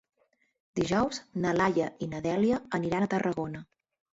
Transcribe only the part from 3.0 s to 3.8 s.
a Tarragona.